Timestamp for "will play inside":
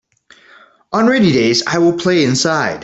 1.77-2.79